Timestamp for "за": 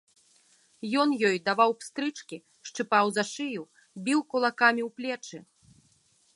3.17-3.23